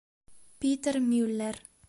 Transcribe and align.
Peter 0.59 0.97
Mueller 0.99 1.61